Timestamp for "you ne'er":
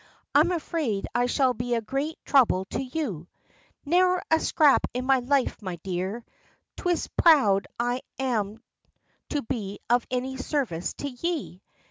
2.81-4.19